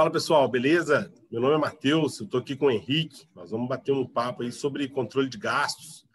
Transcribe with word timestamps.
Fala 0.00 0.10
pessoal, 0.10 0.48
beleza? 0.48 1.12
Meu 1.30 1.42
nome 1.42 1.56
é 1.56 1.58
Matheus, 1.58 2.18
eu 2.18 2.24
estou 2.24 2.40
aqui 2.40 2.56
com 2.56 2.68
o 2.68 2.70
Henrique. 2.70 3.28
Nós 3.34 3.50
vamos 3.50 3.68
bater 3.68 3.92
um 3.92 4.06
papo 4.06 4.42
aí 4.42 4.50
sobre 4.50 4.88
controle 4.88 5.28
de 5.28 5.36
gastos. 5.36 6.06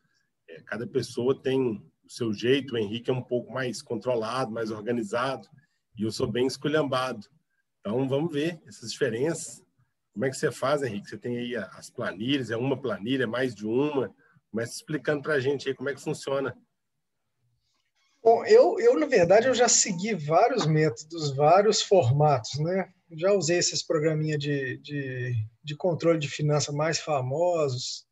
É, 0.49 0.59
cada 0.63 0.87
pessoa 0.87 1.39
tem 1.39 1.61
o 2.03 2.09
seu 2.09 2.33
jeito. 2.33 2.73
O 2.73 2.77
Henrique 2.79 3.11
é 3.11 3.13
um 3.13 3.21
pouco 3.21 3.53
mais 3.53 3.83
controlado, 3.83 4.51
mais 4.51 4.71
organizado, 4.71 5.47
e 5.95 6.01
eu 6.01 6.11
sou 6.11 6.25
bem 6.25 6.47
esculhambado. 6.47 7.27
Então 7.79 8.09
vamos 8.09 8.33
ver 8.33 8.59
essas 8.65 8.91
diferenças. 8.91 9.63
Como 10.13 10.25
é 10.25 10.31
que 10.31 10.35
você 10.35 10.51
faz, 10.51 10.81
Henrique? 10.81 11.07
Você 11.07 11.19
tem 11.19 11.37
aí 11.37 11.55
as 11.55 11.87
planilhas, 11.91 12.49
é 12.49 12.57
uma 12.57 12.81
planilha, 12.81 13.25
é 13.25 13.27
mais 13.27 13.53
de 13.53 13.67
uma. 13.67 14.11
Começa 14.49 14.73
explicando 14.73 15.21
para 15.21 15.35
a 15.35 15.39
gente 15.39 15.69
aí 15.69 15.75
como 15.75 15.89
é 15.89 15.93
que 15.93 16.01
funciona. 16.01 16.57
Bom, 18.25 18.43
eu, 18.43 18.79
eu, 18.79 18.99
na 18.99 19.05
verdade, 19.05 19.47
eu 19.47 19.53
já 19.53 19.69
segui 19.69 20.15
vários 20.15 20.65
métodos, 20.65 21.35
vários 21.35 21.83
formatos, 21.83 22.59
né? 22.59 22.91
Já 23.11 23.31
usei 23.33 23.59
esses 23.59 23.83
programinha 23.83 24.35
de, 24.35 24.77
de, 24.79 25.35
de 25.63 25.75
controle 25.77 26.17
de 26.17 26.27
finança 26.27 26.71
mais 26.71 26.97
famosos, 26.97 28.07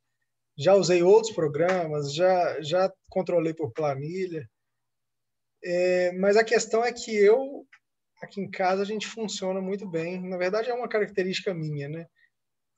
já 0.55 0.76
usei 0.76 1.02
outros 1.02 1.34
programas, 1.34 2.13
já, 2.13 2.62
já 2.62 2.94
controlei 3.09 3.55
por 3.55 3.71
planilha. 3.71 4.48
É, 5.63 6.12
mas 6.12 6.38
a 6.38 6.43
questão 6.43 6.85
é 6.85 6.93
que 6.93 7.12
eu, 7.16 7.66
aqui 8.21 8.40
em 8.40 8.52
casa, 8.52 8.84
a 8.84 8.85
gente 8.85 9.07
funciona 9.07 9.59
muito 9.59 9.90
bem. 9.90 10.21
Na 10.21 10.38
verdade, 10.38 10.70
é 10.70 10.76
uma 10.76 10.88
característica 10.88 11.55
minha, 11.55 11.90
né? 11.90 12.05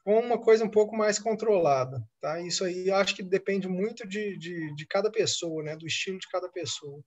Com 0.06 0.18
uma 0.22 0.42
coisa 0.42 0.64
um 0.64 0.72
pouco 0.72 0.96
mais 0.96 1.20
controlada, 1.20 2.02
tá? 2.22 2.40
Isso 2.40 2.64
aí 2.64 2.90
acho 2.90 3.14
que 3.14 3.24
depende 3.24 3.68
muito 3.68 4.08
de, 4.08 4.38
de, 4.38 4.74
de 4.74 4.88
cada 4.88 5.12
pessoa, 5.12 5.62
né? 5.62 5.76
Do 5.76 5.86
estilo 5.86 6.18
de 6.18 6.30
cada 6.30 6.48
pessoa. 6.48 7.04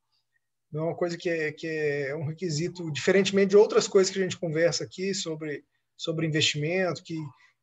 Não 0.70 0.82
é 0.82 0.84
uma 0.86 0.96
coisa 0.96 1.16
que 1.16 1.28
é, 1.28 1.52
que 1.52 1.66
é 1.66 2.14
um 2.14 2.27
requisito, 2.27 2.91
diferentemente 2.92 3.50
de 3.50 3.56
outras 3.56 3.88
coisas 3.88 4.12
que 4.12 4.19
a 4.19 4.22
gente 4.22 4.38
conversa 4.38 4.84
aqui 4.84 5.14
sobre, 5.14 5.64
sobre 5.97 6.27
investimento, 6.27 7.02
que, 7.02 7.16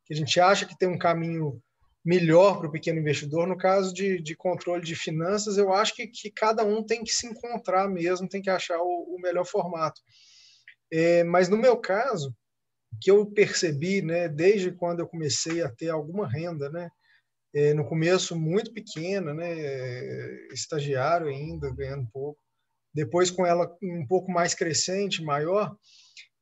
que 0.06 0.14
a 0.14 0.18
gente 0.18 0.40
acha 0.40 0.66
que 0.66 0.78
tem 0.78 0.90
um 0.90 0.98
caminho 0.98 1.62
melhor 2.04 2.60
para 2.60 2.68
o 2.68 2.72
pequeno 2.72 3.00
investidor. 3.00 3.48
No 3.48 3.58
caso 3.58 3.94
de, 3.94 4.22
de 4.22 4.36
controle 4.36 4.84
de 4.84 4.96
finanças, 4.96 5.58
eu 5.58 5.74
acho 5.74 5.96
que, 5.96 6.08
que 6.08 6.32
cada 6.32 6.64
um 6.64 6.84
tem 6.84 7.04
que 7.04 7.14
se 7.14 7.28
encontrar 7.28 7.88
mesmo, 7.88 8.30
tem 8.30 8.42
que 8.42 8.50
achar 8.50 8.80
o, 8.80 9.16
o 9.16 9.20
melhor 9.20 9.46
formato. 9.46 10.02
É, 10.92 11.24
mas 11.24 11.50
no 11.50 11.58
meu 11.58 11.78
caso, 11.78 12.36
que 13.02 13.12
eu 13.12 13.26
percebi, 13.26 14.02
né, 14.02 14.30
desde 14.30 14.72
quando 14.72 15.00
eu 15.00 15.08
comecei 15.08 15.62
a 15.62 15.70
ter 15.70 15.90
alguma 15.90 16.28
renda, 16.28 16.70
né, 16.70 16.90
é, 17.54 17.74
no 17.74 17.86
começo 17.86 18.36
muito 18.36 18.72
pequena, 18.74 19.34
né, 19.34 19.54
estagiário 20.54 21.28
ainda, 21.28 21.74
ganhando 21.74 22.08
pouco, 22.12 22.40
depois 22.96 23.30
com 23.30 23.46
ela 23.46 23.70
um 23.84 24.08
pouco 24.08 24.32
mais 24.32 24.56
crescente, 24.56 25.22
maior, 25.22 25.78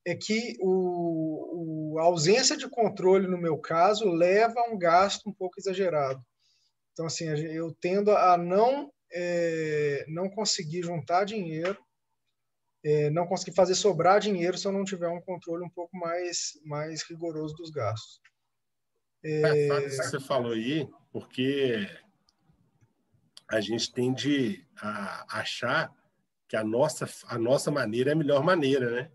é 0.05 0.15
que 0.15 0.55
o, 0.61 1.95
o, 1.95 1.99
a 1.99 2.03
ausência 2.03 2.55
de 2.55 2.69
controle, 2.69 3.27
no 3.27 3.39
meu 3.39 3.57
caso, 3.57 4.07
leva 4.07 4.59
a 4.59 4.69
um 4.71 4.77
gasto 4.77 5.27
um 5.27 5.33
pouco 5.33 5.59
exagerado. 5.59 6.23
Então, 6.91 7.07
assim, 7.07 7.25
eu 7.25 7.75
tendo 7.81 8.11
a 8.11 8.37
não, 8.37 8.91
é, 9.11 10.05
não 10.07 10.29
conseguir 10.29 10.83
juntar 10.83 11.23
dinheiro, 11.23 11.75
é, 12.85 13.09
não 13.09 13.25
conseguir 13.25 13.55
fazer 13.55 13.73
sobrar 13.73 14.19
dinheiro 14.19 14.55
se 14.55 14.67
eu 14.67 14.71
não 14.71 14.83
tiver 14.83 15.07
um 15.07 15.21
controle 15.21 15.63
um 15.63 15.69
pouco 15.69 15.97
mais, 15.97 16.51
mais 16.63 17.01
rigoroso 17.01 17.55
dos 17.55 17.71
gastos. 17.71 18.21
É, 19.25 19.69
é 19.69 19.79
que 19.79 19.89
você 19.89 20.19
falou 20.19 20.51
aí, 20.51 20.87
porque 21.11 21.87
a 23.49 23.59
gente 23.59 23.91
tende 23.91 24.67
a 24.77 25.39
achar 25.39 25.91
que 26.53 26.57
a 26.57 26.63
nossa, 26.63 27.09
a 27.29 27.39
nossa 27.39 27.71
maneira 27.71 28.11
é 28.11 28.13
a 28.13 28.15
melhor 28.15 28.43
maneira, 28.43 28.91
né? 28.91 29.11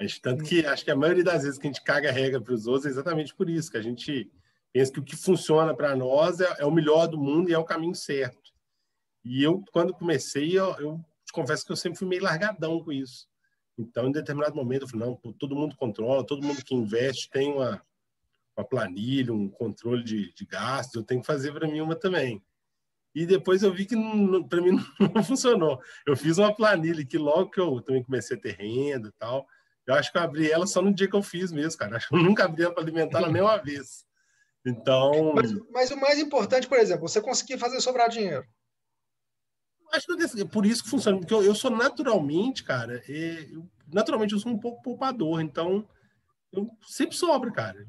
A 0.00 0.04
gente, 0.04 0.22
tanto 0.22 0.42
que 0.42 0.64
acho 0.64 0.82
que 0.82 0.90
a 0.90 0.96
maioria 0.96 1.22
das 1.22 1.42
vezes 1.42 1.58
que 1.58 1.66
a 1.66 1.70
gente 1.70 1.84
caga 1.84 2.08
a 2.08 2.12
regra 2.12 2.40
para 2.40 2.54
os 2.54 2.66
outros 2.66 2.86
é 2.86 2.88
exatamente 2.88 3.34
por 3.34 3.50
isso, 3.50 3.70
que 3.70 3.76
a 3.76 3.82
gente 3.82 4.32
pensa 4.72 4.90
que 4.90 4.98
o 4.98 5.04
que 5.04 5.14
funciona 5.14 5.76
para 5.76 5.94
nós 5.94 6.40
é, 6.40 6.46
é, 6.60 6.64
o 6.64 6.70
melhor 6.70 7.06
do 7.06 7.18
mundo 7.18 7.50
e 7.50 7.52
é 7.52 7.58
o 7.58 7.64
caminho 7.64 7.94
certo. 7.94 8.54
E 9.22 9.42
eu, 9.42 9.62
quando 9.70 9.92
comecei, 9.92 10.58
eu, 10.58 10.74
eu 10.80 11.04
te 11.26 11.32
confesso 11.34 11.66
que 11.66 11.72
eu 11.72 11.76
sempre 11.76 11.98
fui 11.98 12.08
meio 12.08 12.22
largadão 12.22 12.82
com 12.82 12.90
isso. 12.90 13.28
Então, 13.76 14.08
em 14.08 14.12
determinado 14.12 14.56
momento, 14.56 14.84
eu 14.84 14.88
falei, 14.88 15.08
não, 15.08 15.14
todo 15.34 15.54
mundo 15.54 15.76
controla, 15.76 16.24
todo 16.24 16.42
mundo 16.42 16.64
que 16.64 16.74
investe 16.74 17.28
tem 17.28 17.52
uma, 17.52 17.82
uma 18.56 18.64
planilha, 18.64 19.30
um 19.30 19.46
controle 19.46 20.02
de, 20.02 20.32
de 20.32 20.46
gastos, 20.46 20.94
eu 20.94 21.04
tenho 21.04 21.20
que 21.20 21.26
fazer 21.26 21.52
para 21.52 21.68
mim 21.68 21.82
uma 21.82 21.94
também. 21.94 22.42
E 23.14 23.26
depois 23.26 23.62
eu 23.62 23.72
vi 23.72 23.86
que 23.86 23.96
para 24.48 24.60
mim 24.60 24.78
não 25.14 25.24
funcionou. 25.24 25.80
Eu 26.06 26.16
fiz 26.16 26.38
uma 26.38 26.54
planilha 26.54 27.04
que 27.04 27.18
logo 27.18 27.50
que 27.50 27.60
eu 27.60 27.80
também 27.80 28.02
comecei 28.02 28.36
a 28.36 28.40
ter 28.40 28.54
renda 28.54 29.08
e 29.08 29.12
tal, 29.12 29.46
eu 29.86 29.94
acho 29.94 30.12
que 30.12 30.18
eu 30.18 30.22
abri 30.22 30.50
ela 30.50 30.66
só 30.66 30.82
no 30.82 30.92
dia 30.92 31.08
que 31.08 31.16
eu 31.16 31.22
fiz 31.22 31.50
mesmo, 31.50 31.78
cara. 31.78 31.96
Acho 31.96 32.08
que 32.08 32.14
eu 32.14 32.20
nunca 32.22 32.44
abri 32.44 32.62
ela 32.62 32.74
para 32.74 32.82
alimentar 32.82 33.18
ela 33.18 33.32
nem 33.32 33.42
uma 33.42 33.56
vez. 33.56 34.06
Então. 34.64 35.32
Mas, 35.34 35.52
mas, 35.70 35.90
o 35.90 35.96
mais 35.96 36.18
importante, 36.18 36.68
por 36.68 36.78
exemplo, 36.78 37.08
você 37.08 37.20
conseguir 37.20 37.58
fazer 37.58 37.80
sobrar 37.80 38.08
dinheiro. 38.08 38.46
Acho 39.92 40.06
que 40.06 40.42
é 40.42 40.44
por 40.44 40.66
isso 40.66 40.84
que 40.84 40.90
funciona, 40.90 41.18
porque 41.18 41.32
eu, 41.32 41.42
eu 41.42 41.54
sou 41.54 41.70
naturalmente, 41.70 42.62
cara, 42.62 43.02
eu, 43.08 43.66
naturalmente 43.90 44.34
eu 44.34 44.38
sou 44.38 44.52
um 44.52 44.58
pouco 44.58 44.82
poupador, 44.82 45.40
então 45.40 45.88
eu 46.52 46.68
sempre 46.86 47.16
sobra, 47.16 47.50
cara. 47.50 47.86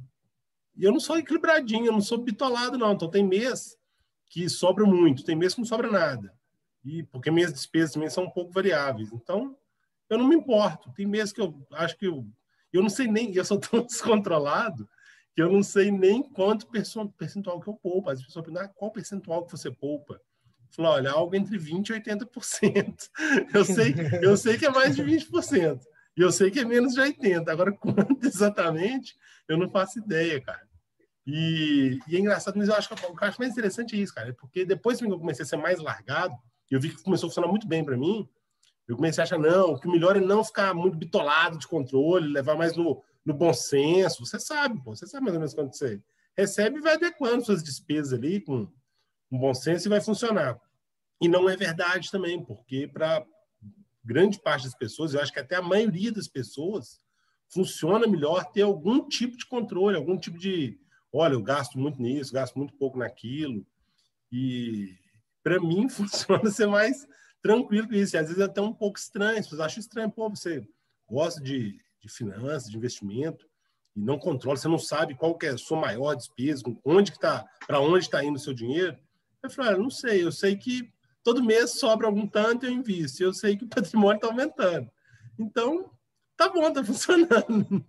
E 0.78 0.85
eu 0.85 0.94
não 0.94 1.00
sou 1.02 1.18
equilibradinho, 1.18 1.88
eu 1.88 1.91
não 1.91 2.00
sou 2.00 2.18
bitolado, 2.18 2.78
não. 2.78 2.94
Então 2.94 3.09
tem 3.09 3.28
mês 3.28 3.78
que 4.29 4.47
sobra 4.47 4.85
muito, 4.85 5.25
tem 5.25 5.35
mês 5.35 5.53
que 5.53 5.59
não 5.59 5.67
sobra 5.67 5.91
nada. 5.91 6.34
E 6.85 7.03
porque 7.03 7.31
minhas 7.31 7.51
despesas 7.51 7.91
também 7.91 8.09
são 8.09 8.25
um 8.25 8.29
pouco 8.29 8.53
variáveis. 8.53 9.12
Então, 9.12 9.57
eu 10.09 10.17
não 10.17 10.28
me 10.28 10.35
importo. 10.35 10.94
Tem 10.94 11.06
meses 11.06 11.34
que 11.34 11.41
eu 11.41 11.67
acho 11.73 11.97
que 11.97 12.07
eu 12.07 12.25
eu 12.72 12.81
não 12.81 12.90
sei 12.90 13.07
nem, 13.07 13.34
eu 13.35 13.44
sou 13.44 13.59
tão 13.59 13.84
descontrolado 13.84 14.88
que 15.35 15.41
eu 15.41 15.51
não 15.51 15.63
sei 15.63 15.91
nem 15.91 16.23
quanto 16.23 16.67
percentual 16.67 17.59
que 17.59 17.67
eu 17.67 17.73
poupo. 17.73 18.09
As 18.09 18.23
pessoas 18.23 18.45
perguntam, 18.45 18.67
ah, 18.67 18.73
qual 18.73 18.91
percentual 18.91 19.45
que 19.45 19.51
você 19.51 19.72
poupa? 19.72 20.13
Eu 20.13 20.75
falo, 20.75 20.90
olha, 20.90 21.11
algo 21.11 21.35
entre 21.35 21.57
20% 21.57 21.90
e 21.90 21.94
80%. 22.01 23.09
Eu 23.53 23.66
sei, 23.66 23.96
eu 24.22 24.38
sei 24.38 24.57
que 24.57 24.66
é 24.66 24.69
mais 24.69 24.96
de 24.96 25.03
20%. 25.03 25.81
E 26.16 26.22
eu 26.22 26.31
sei 26.31 26.51
que 26.51 26.59
é 26.59 26.66
menos 26.66 26.94
de 26.94 27.01
80%. 27.01 27.47
Agora, 27.50 27.72
quanto 27.78 28.25
exatamente, 28.25 29.17
eu 29.47 29.57
não 29.57 29.69
faço 29.69 30.00
ideia, 30.00 30.40
cara. 30.41 30.69
E, 31.31 32.00
e, 32.07 32.16
é 32.16 32.19
engraçado, 32.19 32.57
mas 32.57 32.67
eu 32.67 32.73
acho 32.73 32.88
que 32.88 32.94
o 32.95 33.16
que 33.16 33.23
eu 33.23 33.28
acho 33.28 33.40
mais 33.40 33.51
interessante 33.51 33.95
é 33.95 34.00
isso, 34.00 34.16
cara, 34.16 34.34
porque 34.34 34.66
depois 34.66 34.97
que 34.97 35.06
eu 35.06 35.19
comecei 35.19 35.44
a 35.44 35.47
ser 35.47 35.57
mais 35.57 35.78
largado, 35.79 36.35
eu 36.72 36.79
vi 36.79 36.90
que 36.90 37.03
começou 37.03 37.28
a 37.28 37.29
funcionar 37.29 37.47
muito 37.47 37.67
bem 37.67 37.84
para 37.84 37.95
mim, 37.95 38.28
eu 38.88 38.95
comecei 38.95 39.22
a 39.22 39.25
achar, 39.25 39.38
não, 39.38 39.78
que 39.78 39.88
o 39.88 39.91
melhor 39.91 40.17
é 40.17 40.19
não 40.19 40.44
ficar 40.44 40.73
muito 40.73 40.97
bitolado 40.97 41.59
de 41.59 41.67
controle, 41.67 42.28
levar 42.28 42.56
mais 42.56 42.75
no, 42.75 43.03
no 43.23 43.35
bom 43.35 43.53
senso. 43.53 44.25
Você 44.25 44.40
sabe, 44.40 44.84
pô, 44.84 44.95
você 44.95 45.06
sabe 45.06 45.25
mais 45.25 45.35
ou 45.35 45.40
menos 45.40 45.53
quando 45.53 45.72
você 45.72 46.01
recebe 46.35 46.78
e 46.79 46.81
vai 46.81 46.95
adequando 46.95 47.46
suas 47.46 47.61
despesas 47.61 48.13
ali 48.13 48.41
com 48.41 48.67
um 49.31 49.38
bom 49.38 49.53
senso 49.53 49.88
e 49.88 49.90
vai 49.90 50.01
funcionar. 50.01 50.59
E 51.22 51.28
não 51.28 51.47
é 51.47 51.56
verdade 51.56 52.09
também, 52.09 52.44
porque 52.44 52.88
para 52.88 53.23
grande 54.03 54.41
parte 54.41 54.63
das 54.63 54.75
pessoas, 54.75 55.13
eu 55.13 55.22
acho 55.22 55.31
que 55.31 55.40
até 55.40 55.57
a 55.57 55.61
maioria 55.61 56.11
das 56.11 56.28
pessoas, 56.28 57.00
funciona 57.50 58.07
melhor 58.07 58.46
ter 58.51 58.61
algum 58.61 59.07
tipo 59.07 59.35
de 59.35 59.46
controle, 59.46 59.97
algum 59.97 60.17
tipo 60.17 60.38
de 60.38 60.79
olha, 61.12 61.34
eu 61.34 61.42
gasto 61.42 61.78
muito 61.78 62.02
nisso, 62.02 62.34
gasto 62.34 62.56
muito 62.56 62.74
pouco 62.75 62.97
naquilo. 62.97 63.66
E 64.31 64.96
para 65.44 65.59
mim 65.59 65.88
funciona 65.90 66.50
ser 66.50 66.68
mais 66.68 67.08
tranquilo 67.42 67.88
com 67.88 67.96
isso. 67.96 68.16
E 68.16 68.20
às 68.20 68.28
vezes 68.28 68.42
é 68.42 68.46
até 68.46 68.62
um 68.62 68.74
pouco 68.74 69.00
estranho. 69.00 69.38
Pessoas 69.38 69.62
acham 69.62 69.80
estranho, 69.80 70.12
pô, 70.12 70.30
você 70.30 70.68
gosta 71.08 71.42
de, 71.42 71.80
de 72.00 72.09
finanças, 72.09 72.70
de 72.70 72.78
investimento 72.78 73.47
e 73.96 74.02
não 74.02 74.20
controla, 74.20 74.58
você 74.58 74.68
não 74.68 74.78
sabe 74.78 75.16
qual 75.16 75.38
que 75.38 75.47
é 75.47 75.50
a 75.50 75.58
sua 75.58 75.80
maior 75.80 76.16
despesa, 76.16 76.64
onde 76.86 77.12
que 77.12 77.20
tá, 77.20 77.46
para 77.66 77.80
onde 77.80 78.06
está 78.06 78.24
indo 78.24 78.36
o 78.36 78.40
seu 78.40 78.53
dinheiro. 78.53 78.97
Eu 79.41 79.50
falei, 79.50 79.78
não 79.78 79.90
sei, 79.90 80.24
eu 80.24 80.31
sei 80.31 80.56
que 80.56 80.91
todo 81.24 81.44
mês 81.44 81.80
sobra 81.80 82.08
algum 82.08 82.28
tanto 82.28 82.66
eu 82.66 82.72
invisto. 82.72 83.23
Eu 83.23 83.34
sei 83.34 83.58
que 83.58 83.66
o 83.66 83.70
patrimônio 83.70 84.16
está 84.17 84.28
aumentando. 84.28 84.90
Então, 85.38 85.90
tá 86.35 86.50
bom, 86.50 86.72
tá 86.72 86.84
funcionando. 86.84 87.84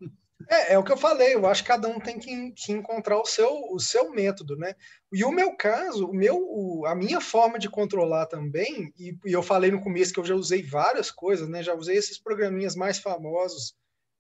É, 0.48 0.75
é 0.75 0.78
o 0.78 0.84
que 0.84 0.92
eu 0.92 0.96
falei, 0.96 1.34
eu 1.34 1.46
acho 1.46 1.62
que 1.62 1.69
cada 1.69 1.88
um 1.88 2.00
tem 2.00 2.19
que, 2.19 2.52
que 2.52 2.72
encontrar 2.72 3.20
o 3.20 3.26
seu, 3.26 3.48
o 3.70 3.78
seu 3.78 4.10
método, 4.10 4.56
né? 4.56 4.75
E 5.12 5.25
o 5.25 5.31
meu 5.31 5.54
caso, 5.56 6.06
o 6.06 6.14
meu, 6.14 6.37
o, 6.37 6.87
a 6.87 6.94
minha 6.94 7.20
forma 7.20 7.58
de 7.58 7.69
controlar 7.69 8.26
também, 8.26 8.92
e, 8.98 9.16
e, 9.25 9.32
eu 9.32 9.42
falei 9.42 9.70
no 9.70 9.82
começo 9.82 10.12
que 10.12 10.20
eu 10.20 10.25
já 10.25 10.34
usei 10.34 10.62
várias 10.62 11.10
coisas, 11.10 11.48
né? 11.48 11.62
Já 11.62 11.75
usei 11.75 11.96
esses 11.96 12.19
programinhas 12.19 12.75
mais 12.75 12.98
famosos 12.98 13.75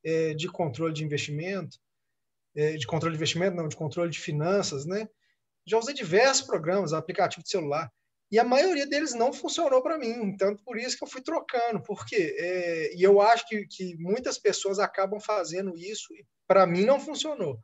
é, 0.04 0.34
de 0.34 0.48
controle 0.48 0.92
de 0.92 1.04
investimento, 1.04 1.78
é, 2.54 2.76
de 2.76 2.86
controle 2.86 3.14
de 3.14 3.18
investimento, 3.18 3.56
não, 3.56 3.68
de 3.68 3.76
controle 3.76 4.10
de 4.10 4.18
finanças, 4.18 4.84
né? 4.84 5.08
Já 5.66 5.78
usei 5.78 5.94
diversos 5.94 6.46
programas, 6.46 6.92
aplicativo 6.92 7.42
de 7.42 7.50
celular 7.50 7.90
e 8.30 8.38
a 8.38 8.44
maioria 8.44 8.86
deles 8.86 9.12
não 9.12 9.32
funcionou 9.32 9.82
para 9.82 9.98
mim. 9.98 10.12
Então, 10.22 10.56
por 10.64 10.78
isso 10.78 10.96
que 10.96 11.02
eu 11.02 11.08
fui 11.08 11.20
trocando. 11.20 11.82
Porque 11.82 12.36
é, 12.38 12.94
e 12.94 13.02
eu 13.02 13.20
acho 13.20 13.46
que, 13.48 13.66
que 13.66 13.96
muitas 13.96 14.38
pessoas 14.38 14.78
acabam 14.78 15.20
fazendo 15.20 15.76
isso 15.76 16.14
e 16.14 16.24
para 16.46 16.66
mim 16.66 16.84
não 16.84 17.00
funcionou. 17.00 17.58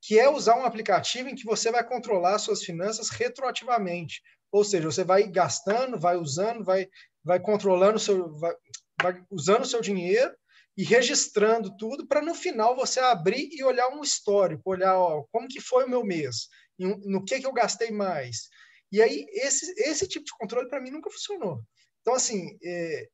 Que 0.00 0.18
é 0.18 0.28
usar 0.28 0.56
um 0.56 0.64
aplicativo 0.64 1.28
em 1.28 1.34
que 1.34 1.44
você 1.44 1.70
vai 1.70 1.86
controlar 1.86 2.38
suas 2.38 2.62
finanças 2.62 3.10
retroativamente. 3.10 4.22
Ou 4.50 4.64
seja, 4.64 4.90
você 4.90 5.04
vai 5.04 5.24
gastando, 5.24 5.98
vai 5.98 6.16
usando, 6.16 6.64
vai, 6.64 6.88
vai 7.22 7.38
controlando 7.38 7.98
seu, 7.98 8.32
vai, 8.38 8.54
vai 9.02 9.22
usando 9.30 9.62
o 9.62 9.66
seu 9.66 9.82
dinheiro 9.82 10.32
e 10.76 10.84
registrando 10.84 11.74
tudo 11.76 12.06
para 12.06 12.22
no 12.22 12.34
final 12.34 12.76
você 12.76 13.00
abrir 13.00 13.48
e 13.52 13.64
olhar 13.64 13.88
um 13.88 14.02
histórico, 14.02 14.70
olhar 14.70 14.98
ó, 14.98 15.24
como 15.32 15.48
que 15.48 15.60
foi 15.60 15.84
o 15.84 15.88
meu 15.88 16.04
mês, 16.04 16.48
no 16.78 17.24
que 17.24 17.40
que 17.40 17.46
eu 17.46 17.52
gastei 17.52 17.90
mais. 17.90 18.48
E 18.92 19.02
aí 19.02 19.26
esse 19.32 19.72
esse 19.78 20.06
tipo 20.06 20.24
de 20.24 20.32
controle 20.38 20.68
para 20.68 20.80
mim 20.80 20.90
nunca 20.90 21.10
funcionou. 21.10 21.60
Então 22.00 22.14
assim, 22.14 22.56
é, 22.64 23.08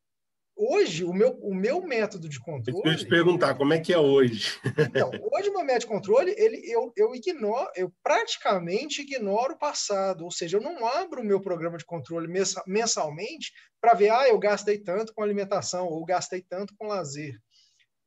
hoje 0.55 1.03
o 1.03 1.13
meu 1.13 1.31
o 1.41 1.53
meu 1.53 1.81
método 1.81 2.29
de 2.29 2.39
controle. 2.39 2.81
Eu 2.85 2.95
te 2.95 3.07
perguntar 3.07 3.55
como 3.55 3.73
é 3.73 3.79
que 3.79 3.93
é 3.93 3.97
hoje. 3.97 4.59
então, 4.77 5.11
hoje 5.31 5.49
o 5.49 5.53
meu 5.53 5.63
método 5.63 5.79
de 5.79 5.87
controle 5.87 6.35
ele 6.37 6.61
eu, 6.69 6.91
eu 6.95 7.15
ignoro, 7.15 7.69
eu 7.75 7.91
praticamente 8.03 9.01
ignoro 9.01 9.53
o 9.53 9.59
passado, 9.59 10.23
ou 10.23 10.31
seja, 10.31 10.57
eu 10.57 10.61
não 10.61 10.85
abro 10.85 11.21
o 11.21 11.25
meu 11.25 11.41
programa 11.41 11.77
de 11.77 11.85
controle 11.85 12.27
mensalmente 12.67 13.51
para 13.81 13.93
ver 13.93 14.09
ah 14.09 14.27
eu 14.27 14.37
gastei 14.39 14.77
tanto 14.77 15.13
com 15.13 15.23
alimentação 15.23 15.87
ou 15.87 16.05
gastei 16.05 16.41
tanto 16.41 16.73
com 16.77 16.87
lazer. 16.87 17.37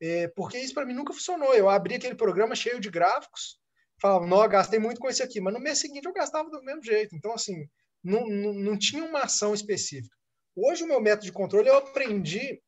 É, 0.01 0.29
porque 0.29 0.59
isso 0.59 0.75
para 0.75 0.85
mim 0.85 0.95
nunca 0.95 1.13
funcionou. 1.13 1.55
Eu 1.55 1.69
abri 1.69 1.95
aquele 1.95 2.15
programa 2.15 2.55
cheio 2.55 2.79
de 2.81 2.91
gráficos, 2.91 3.59
falava, 4.07 4.27
não, 4.27 4.49
gastei 4.49 4.79
muito 4.79 5.01
com 5.01 5.09
esse 5.09 5.23
aqui, 5.23 5.41
mas 5.41 5.53
no 5.53 5.61
mês 5.61 5.79
seguinte 5.79 6.07
eu 6.07 6.13
gastava 6.13 6.49
do 6.51 6.63
mesmo 6.63 6.83
jeito. 6.83 7.15
Então, 7.15 7.33
assim, 7.33 7.67
não, 8.03 8.27
não, 8.27 8.53
não 8.53 8.79
tinha 8.79 9.05
uma 9.05 9.23
ação 9.23 9.55
específica. 9.55 10.15
Hoje, 10.55 10.85
o 10.85 10.87
meu 10.87 11.01
método 11.01 11.27
de 11.27 11.33
controle 11.33 11.69
eu 11.69 11.77
aprendi, 11.77 12.61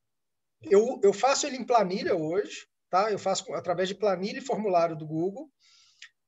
eu, 0.63 1.01
eu 1.03 1.13
faço 1.13 1.47
ele 1.47 1.57
em 1.57 1.65
planilha 1.65 2.15
hoje, 2.15 2.67
tá? 2.91 3.11
Eu 3.11 3.19
faço 3.19 3.53
através 3.55 3.89
de 3.89 3.95
planilha 3.95 4.39
e 4.39 4.45
formulário 4.45 4.97
do 4.97 5.07
Google, 5.07 5.49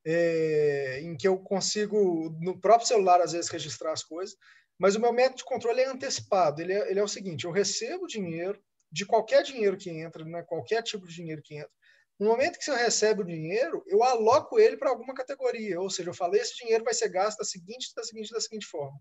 é, 0.06 1.00
em 1.02 1.16
que 1.16 1.28
eu 1.28 1.38
consigo, 1.38 2.30
no 2.40 2.58
próprio 2.58 2.88
celular, 2.88 3.20
às 3.20 3.32
vezes, 3.32 3.50
registrar 3.50 3.92
as 3.92 4.02
coisas. 4.02 4.36
Mas 4.78 4.96
o 4.96 5.00
meu 5.00 5.12
método 5.12 5.38
de 5.38 5.44
controle 5.44 5.80
é 5.80 5.86
antecipado. 5.86 6.62
Ele 6.62 6.72
é, 6.72 6.90
ele 6.90 7.00
é 7.00 7.02
o 7.02 7.08
seguinte: 7.08 7.44
eu 7.44 7.50
recebo 7.50 8.06
dinheiro, 8.06 8.58
de 8.90 9.04
qualquer 9.04 9.42
dinheiro 9.42 9.76
que 9.76 9.90
entra, 9.90 10.24
né, 10.24 10.42
qualquer 10.42 10.82
tipo 10.82 11.06
de 11.06 11.14
dinheiro 11.14 11.42
que 11.44 11.56
entra, 11.56 11.70
no 12.20 12.26
momento 12.26 12.58
que 12.58 12.64
você 12.64 12.76
recebe 12.76 13.22
o 13.22 13.26
dinheiro, 13.26 13.82
eu 13.86 14.02
aloco 14.02 14.58
ele 14.58 14.76
para 14.76 14.90
alguma 14.90 15.14
categoria, 15.14 15.80
ou 15.80 15.88
seja, 15.88 16.10
eu 16.10 16.14
falei 16.14 16.42
esse 16.42 16.54
dinheiro 16.54 16.84
vai 16.84 16.92
ser 16.92 17.08
gasto 17.08 17.38
da 17.38 17.44
seguinte, 17.44 17.94
da 17.96 18.04
seguinte, 18.04 18.30
da 18.30 18.40
seguinte 18.40 18.66
forma. 18.66 19.00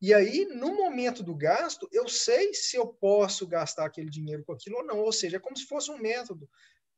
E 0.00 0.14
aí, 0.14 0.46
no 0.46 0.74
momento 0.74 1.22
do 1.22 1.34
gasto, 1.34 1.88
eu 1.92 2.08
sei 2.08 2.54
se 2.54 2.76
eu 2.76 2.86
posso 2.86 3.46
gastar 3.46 3.84
aquele 3.84 4.10
dinheiro 4.10 4.42
com 4.44 4.52
aquilo 4.52 4.78
ou 4.78 4.84
não. 4.84 5.00
Ou 5.00 5.12
seja, 5.12 5.36
é 5.36 5.40
como 5.40 5.56
se 5.56 5.66
fosse 5.66 5.90
um 5.90 5.98
método 5.98 6.48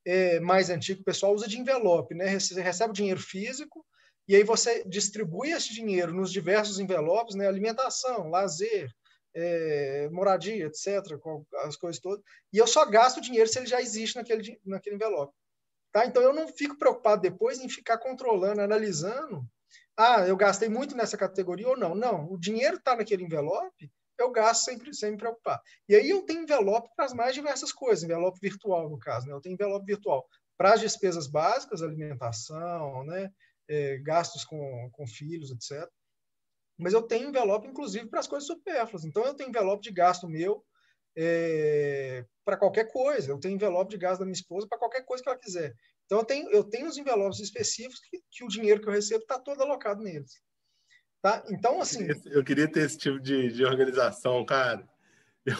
é, 0.04 0.40
mais 0.40 0.70
antigo, 0.70 1.00
o 1.00 1.04
pessoal 1.04 1.34
usa 1.34 1.48
de 1.48 1.58
envelope, 1.58 2.14
né? 2.14 2.38
Você 2.38 2.60
recebe 2.60 2.90
o 2.90 2.94
dinheiro 2.94 3.20
físico 3.20 3.84
e 4.26 4.36
aí 4.36 4.44
você 4.44 4.84
distribui 4.84 5.50
esse 5.50 5.72
dinheiro 5.72 6.12
nos 6.12 6.32
diversos 6.32 6.78
envelopes, 6.78 7.34
né? 7.34 7.46
Alimentação, 7.46 8.28
lazer, 8.30 8.90
é, 9.34 10.08
moradia, 10.10 10.66
etc., 10.66 11.18
as 11.64 11.76
coisas 11.76 12.00
todas, 12.00 12.24
e 12.52 12.58
eu 12.58 12.66
só 12.66 12.84
gasto 12.84 13.18
o 13.18 13.20
dinheiro 13.20 13.48
se 13.48 13.58
ele 13.58 13.66
já 13.66 13.80
existe 13.80 14.16
naquele, 14.16 14.60
naquele 14.64 14.96
envelope. 14.96 15.32
Tá? 15.98 16.06
Então, 16.06 16.22
eu 16.22 16.32
não 16.32 16.46
fico 16.46 16.78
preocupado 16.78 17.22
depois 17.22 17.58
em 17.58 17.68
ficar 17.68 17.98
controlando, 17.98 18.60
analisando. 18.60 19.44
Ah, 19.96 20.24
eu 20.28 20.36
gastei 20.36 20.68
muito 20.68 20.96
nessa 20.96 21.16
categoria 21.16 21.68
ou 21.68 21.76
não. 21.76 21.92
Não, 21.92 22.30
o 22.30 22.38
dinheiro 22.38 22.76
está 22.76 22.94
naquele 22.94 23.24
envelope, 23.24 23.90
eu 24.16 24.30
gasto 24.30 24.64
sempre 24.64 24.94
sem 24.94 25.12
me 25.12 25.16
preocupar. 25.16 25.60
E 25.88 25.96
aí 25.96 26.08
eu 26.08 26.22
tenho 26.22 26.42
envelope 26.42 26.88
para 26.94 27.06
as 27.06 27.12
mais 27.12 27.34
diversas 27.34 27.72
coisas, 27.72 28.04
envelope 28.04 28.38
virtual, 28.40 28.88
no 28.88 28.98
caso. 28.98 29.26
Né? 29.26 29.32
Eu 29.32 29.40
tenho 29.40 29.54
envelope 29.54 29.84
virtual 29.84 30.24
para 30.56 30.74
as 30.74 30.80
despesas 30.80 31.26
básicas, 31.26 31.82
alimentação, 31.82 33.02
né? 33.04 33.30
É, 33.68 33.98
gastos 33.98 34.44
com, 34.44 34.88
com 34.92 35.06
filhos, 35.06 35.50
etc 35.50 35.88
mas 36.78 36.92
eu 36.92 37.02
tenho 37.02 37.28
envelope, 37.28 37.66
inclusive, 37.66 38.06
para 38.06 38.20
as 38.20 38.28
coisas 38.28 38.46
supérfluas. 38.46 39.04
Então, 39.04 39.24
eu 39.24 39.34
tenho 39.34 39.48
envelope 39.48 39.82
de 39.82 39.90
gasto 39.90 40.28
meu 40.28 40.64
é, 41.20 42.24
para 42.44 42.56
qualquer 42.56 42.84
coisa. 42.92 43.32
Eu 43.32 43.40
tenho 43.40 43.56
envelope 43.56 43.90
de 43.90 43.98
gasto 43.98 44.20
da 44.20 44.24
minha 44.24 44.32
esposa 44.32 44.68
para 44.68 44.78
qualquer 44.78 45.04
coisa 45.04 45.22
que 45.22 45.28
ela 45.28 45.38
quiser. 45.38 45.74
Então, 46.06 46.18
eu 46.18 46.24
tenho, 46.24 46.50
eu 46.50 46.64
tenho 46.64 46.86
os 46.86 46.96
envelopes 46.96 47.40
específicos 47.40 47.98
que, 48.00 48.22
que 48.30 48.44
o 48.44 48.48
dinheiro 48.48 48.80
que 48.80 48.88
eu 48.88 48.92
recebo 48.92 49.22
está 49.22 49.36
todo 49.36 49.60
alocado 49.60 50.00
neles. 50.00 50.40
Tá? 51.20 51.44
Então, 51.50 51.80
assim... 51.80 52.06
Eu 52.06 52.14
queria, 52.14 52.38
eu 52.38 52.44
queria 52.44 52.72
ter 52.72 52.86
esse 52.86 52.96
tipo 52.96 53.18
de, 53.18 53.52
de 53.52 53.64
organização, 53.64 54.44
cara. 54.44 54.88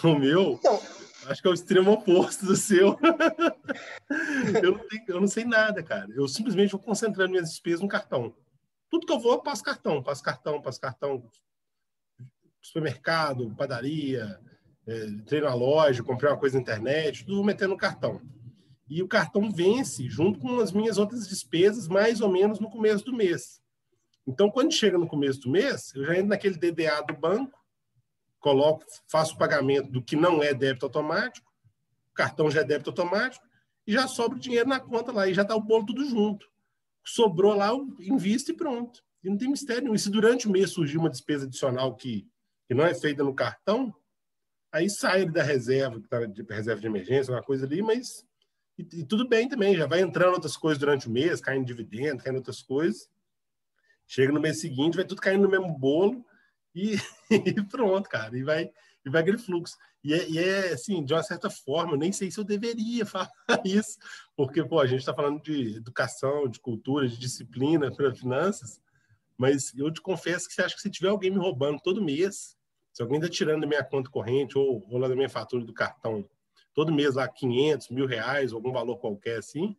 O 0.05 0.19
meu, 0.19 0.53
então, 0.53 0.79
acho 1.27 1.41
que 1.41 1.49
é 1.49 1.51
o 1.51 1.55
extremo 1.55 1.93
oposto 1.93 2.45
do 2.45 2.55
seu. 2.55 2.99
eu, 4.63 4.73
não 4.73 4.87
tenho, 4.87 5.05
eu 5.09 5.21
não 5.21 5.27
sei 5.27 5.47
nada, 5.47 5.83
cara. 5.83 6.07
Eu 6.15 6.29
simplesmente 6.29 6.73
vou 6.73 6.81
concentrando 6.81 7.31
minhas 7.31 7.49
despesas 7.49 7.81
no 7.81 7.89
cartão. 7.89 8.37
Tudo 8.91 9.07
que 9.07 9.13
eu 9.13 9.19
vou, 9.19 9.33
eu 9.33 9.43
passo 9.43 9.63
cartão, 9.63 10.03
passo 10.03 10.23
cartão, 10.23 10.61
passo 10.61 10.79
cartão. 10.79 11.27
Supermercado, 12.61 13.55
padaria, 13.57 14.39
entrei 14.89 15.41
na 15.41 15.55
loja, 15.55 16.03
comprei 16.03 16.31
uma 16.31 16.39
coisa 16.39 16.57
na 16.57 16.63
internet, 16.63 17.25
tudo 17.25 17.45
metendo 17.45 17.71
no 17.71 17.77
cartão. 17.77 18.21
E 18.89 19.03
o 19.03 19.09
cartão 19.09 19.51
vence 19.51 20.09
junto 20.09 20.39
com 20.39 20.61
as 20.61 20.73
minhas 20.73 20.99
outras 20.99 21.29
despesas, 21.29 21.89
mais 21.89 22.21
ou 22.21 22.31
menos 22.31 22.59
no 22.59 22.71
começo 22.71 23.05
do 23.05 23.15
mês. 23.15 23.61
Então, 24.27 24.51
quando 24.51 24.73
chega 24.73 24.97
no 24.97 25.07
começo 25.07 25.41
do 25.41 25.51
mês, 25.51 25.93
eu 25.95 26.05
já 26.05 26.15
entro 26.15 26.29
naquele 26.29 26.57
DDA 26.57 27.03
do 27.07 27.15
banco, 27.15 27.59
coloco, 28.39 28.85
faço 29.07 29.35
o 29.35 29.39
pagamento 29.39 29.91
do 29.91 30.03
que 30.03 30.17
não 30.17 30.43
é 30.43 30.55
débito 30.55 30.87
automático, 30.87 31.51
o 32.11 32.15
cartão 32.15 32.51
já 32.51 32.61
é 32.61 32.65
débito 32.65 32.91
automático, 32.91 33.45
e 33.87 33.93
já 33.93 34.07
sobra 34.07 34.37
o 34.37 34.41
dinheiro 34.41 34.69
na 34.69 34.81
conta 34.81 35.13
lá, 35.13 35.29
e 35.29 35.35
já 35.35 35.43
está 35.43 35.55
o 35.55 35.61
bolo 35.61 35.87
tudo 35.87 36.05
junto 36.05 36.47
sobrou 37.09 37.55
lá, 37.55 37.69
eu 37.69 37.87
invisto 38.01 38.51
e 38.51 38.55
pronto. 38.55 39.03
E 39.25 39.31
não 39.31 39.37
tem 39.37 39.49
mistério 39.49 39.83
nenhum. 39.83 39.95
E 39.95 39.99
se 39.99 40.11
durante 40.11 40.47
o 40.47 40.51
mês 40.51 40.71
surgir 40.71 40.99
uma 40.99 41.11
despesa 41.11 41.47
adicional 41.47 41.95
que, 41.95 42.27
que 42.67 42.75
não 42.75 42.85
é 42.85 42.95
feita 42.95 43.25
no 43.25 43.35
cartão, 43.35 43.95
aí 44.73 44.89
sai 44.91 45.27
da 45.27 45.43
reserva, 45.43 46.01
que 46.01 46.09
tá 46.09 46.25
de 46.27 46.43
reserva 46.43 46.81
de 46.81 46.87
emergência, 46.87 47.33
uma 47.33 47.43
coisa 47.43 47.67
ali, 47.67 47.83
mas 47.83 48.27
e, 48.79 49.01
e, 49.01 49.05
tudo 49.05 49.29
bem 49.29 49.49
também, 49.49 49.77
já 49.77 49.87
vai 49.87 50.01
entrando 50.01 50.35
outras 50.35 50.57
coisas 50.57 50.79
durante 50.79 51.09
o 51.09 51.11
mês, 51.11 51.41
caindo 51.41 51.67
dividendo, 51.67 52.23
caindo 52.23 52.37
outras 52.37 52.63
coisas. 52.63 53.11
Chega 54.07 54.33
no 54.33 54.41
mês 54.41 54.61
seguinte, 54.61 54.97
vai 54.97 55.05
tudo 55.05 55.21
caindo 55.21 55.43
no 55.43 55.51
mesmo 55.51 55.77
bolo 55.77 56.25
e, 56.75 56.97
e 57.29 57.63
pronto, 57.67 58.09
cara. 58.09 58.39
E 58.39 58.45
vai, 58.45 58.71
e 59.05 59.11
vai 59.11 59.23
aquele 59.23 59.39
fluxo. 59.39 59.77
E 60.05 60.15
é, 60.15 60.31
e 60.31 60.39
é, 60.39 60.73
assim, 60.73 61.05
de 61.05 61.13
uma 61.13 61.23
certa 61.25 61.51
forma, 61.51 61.95
eu 61.95 61.99
nem 61.99 62.13
sei 62.13 62.31
se 62.31 62.39
eu 62.39 62.45
deveria 62.45 63.05
falar 63.07 63.31
isso, 63.65 63.99
porque, 64.37 64.65
pô, 64.65 64.79
a 64.79 64.87
gente 64.87 65.01
está 65.01 65.13
falando 65.13 65.43
de 65.43 65.77
educação, 65.77 66.49
de 66.49 66.61
cultura, 66.61 67.09
de 67.09 67.19
disciplina 67.19 67.91
para 67.91 68.15
finanças, 68.17 68.81
mas 69.37 69.73
eu 69.77 69.93
te 69.93 70.01
confesso 70.01 70.49
que 70.49 70.55
você 70.55 70.63
acha 70.63 70.77
que 70.77 70.83
se 70.83 70.91
tiver 70.91 71.09
alguém 71.09 71.31
me 71.31 71.39
roubando 71.39 71.81
todo 71.81 72.03
mês, 72.03 72.57
se 72.99 73.03
alguém 73.03 73.21
está 73.21 73.31
tirando 73.31 73.61
da 73.61 73.67
minha 73.69 73.85
conta 73.85 74.11
corrente 74.11 74.59
ou, 74.59 74.85
ou 74.91 75.01
da 75.01 75.15
minha 75.15 75.29
fatura 75.29 75.65
do 75.65 75.73
cartão, 75.73 76.29
todo 76.75 76.93
mês 76.93 77.15
lá 77.15 77.29
500, 77.29 77.91
mil 77.91 78.07
reais, 78.07 78.53
algum 78.53 78.73
valor 78.73 78.97
qualquer 78.99 79.39
assim, 79.39 79.77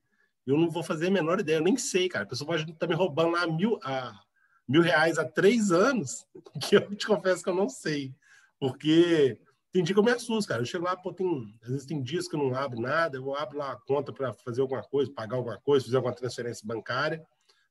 eu 0.47 0.57
não 0.57 0.69
vou 0.69 0.81
fazer 0.81 1.07
a 1.07 1.11
menor 1.11 1.37
ideia, 1.37 1.57
eu 1.57 1.61
nem 1.61 1.75
sei, 1.75 2.07
cara. 2.07 2.23
A 2.23 2.27
pessoa 2.29 2.47
pode 2.47 2.61
estar 2.63 2.77
tá 2.77 2.87
me 2.87 2.95
roubando 2.95 3.31
lá 3.31 3.45
mil, 3.45 3.77
a, 3.83 4.17
mil 4.65 4.81
reais 4.81 5.19
há 5.19 5.25
três 5.25 5.69
anos, 5.69 6.25
que 6.63 6.77
eu 6.77 6.95
te 6.95 7.05
confesso 7.05 7.43
que 7.43 7.49
eu 7.49 7.53
não 7.53 7.67
sei. 7.67 8.15
Porque 8.57 9.37
tem 9.69 9.83
dia 9.83 9.93
que 9.93 9.99
eu 9.99 10.03
me 10.03 10.11
assusto, 10.11 10.47
cara. 10.47 10.61
Eu 10.61 10.65
chego 10.65 10.85
lá, 10.85 10.95
pô, 10.95 11.11
tem, 11.11 11.53
às 11.61 11.71
vezes 11.71 11.85
tem 11.85 12.01
dias 12.01 12.25
que 12.25 12.37
eu 12.37 12.39
não 12.39 12.55
abro 12.55 12.79
nada, 12.79 13.17
eu 13.17 13.35
abro 13.35 13.57
lá 13.57 13.73
a 13.73 13.79
conta 13.81 14.13
para 14.13 14.31
fazer 14.31 14.61
alguma 14.61 14.81
coisa, 14.81 15.11
pagar 15.11 15.35
alguma 15.35 15.59
coisa, 15.59 15.83
fazer 15.83 15.97
alguma 15.97 16.15
transferência 16.15 16.65
bancária. 16.65 17.17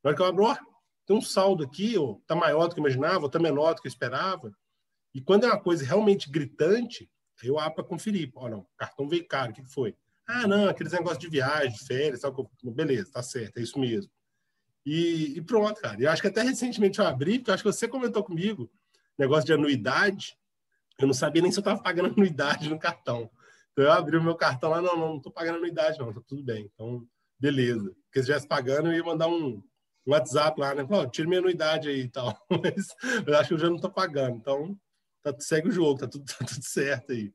Na 0.05 0.11
hora 0.11 0.15
que 0.15 0.21
eu 0.21 0.27
abro, 0.27 0.45
ó, 0.45 0.55
tem 1.07 1.17
um 1.17 1.23
saldo 1.23 1.65
aqui, 1.65 1.97
ó, 1.97 2.17
tá 2.27 2.37
maior 2.37 2.69
do 2.69 2.75
que 2.75 2.81
eu 2.81 2.85
imaginava, 2.85 3.23
ou 3.23 3.31
tá 3.31 3.39
menor 3.39 3.73
do 3.73 3.81
que 3.81 3.89
eu 3.89 3.91
esperava. 3.91 4.53
E 5.19 5.21
quando 5.21 5.43
é 5.43 5.49
uma 5.49 5.59
coisa 5.59 5.85
realmente 5.85 6.31
gritante, 6.31 7.11
eu 7.43 7.59
abro 7.59 7.75
para 7.75 7.85
conferir. 7.85 8.31
Não, 8.37 8.61
o 8.61 8.67
cartão 8.77 9.09
veio 9.09 9.27
caro, 9.27 9.51
o 9.51 9.53
que 9.53 9.65
foi? 9.65 9.97
Ah, 10.29 10.47
não, 10.47 10.69
aqueles 10.69 10.93
negócios 10.93 11.19
de 11.19 11.29
viagem, 11.29 11.77
férias, 11.77 12.21
tal, 12.21 12.49
beleza, 12.63 13.11
tá 13.11 13.21
certo, 13.21 13.59
é 13.59 13.63
isso 13.63 13.81
mesmo. 13.81 14.09
E, 14.87 15.37
e 15.37 15.43
pronto, 15.43 15.81
cara. 15.81 16.01
Eu 16.01 16.09
acho 16.09 16.23
que 16.23 16.29
até 16.29 16.43
recentemente 16.43 17.01
eu 17.01 17.05
abri, 17.05 17.41
porque 17.41 17.51
eu 17.51 17.55
acho 17.55 17.65
que 17.65 17.73
você 17.73 17.89
comentou 17.89 18.23
comigo, 18.23 18.71
negócio 19.19 19.45
de 19.45 19.53
anuidade, 19.53 20.39
eu 21.01 21.09
não 21.09 21.15
sabia 21.15 21.43
nem 21.43 21.51
se 21.51 21.59
eu 21.59 21.63
estava 21.63 21.83
pagando 21.83 22.11
anuidade 22.15 22.71
no 22.71 22.79
cartão. 22.79 23.29
Então 23.73 23.87
eu 23.87 23.91
abri 23.91 24.17
o 24.17 24.23
meu 24.23 24.37
cartão 24.37 24.71
lá, 24.71 24.81
não, 24.81 24.97
não, 24.97 25.09
não 25.09 25.17
estou 25.17 25.33
pagando 25.33 25.57
anuidade, 25.57 25.99
não, 25.99 26.13
tá 26.13 26.21
tudo 26.29 26.45
bem. 26.45 26.71
Então, 26.73 27.05
beleza. 27.41 27.93
Porque 28.05 28.21
se 28.21 28.21
estivesse 28.21 28.47
pagando, 28.47 28.93
eu 28.93 28.95
ia 28.95 29.03
mandar 29.03 29.27
um, 29.27 29.61
um 30.07 30.13
WhatsApp 30.13 30.61
lá, 30.61 30.77
né? 30.77 30.85
Pô, 30.85 31.05
tira 31.09 31.27
minha 31.27 31.41
anuidade 31.41 31.89
aí 31.89 32.03
e 32.03 32.09
tal. 32.09 32.41
Mas 32.49 32.87
eu 33.27 33.37
acho 33.37 33.49
que 33.49 33.55
eu 33.55 33.59
já 33.59 33.67
não 33.67 33.77
estou 33.77 33.91
pagando. 33.91 34.37
Então, 34.37 34.79
tá, 35.23 35.35
segue 35.39 35.69
o 35.69 35.73
jogo, 35.73 36.01
tá 36.01 36.09
tudo, 36.09 36.25
tá 36.39 36.45
tudo 36.45 36.65
certo 36.65 37.13
aí. 37.13 37.33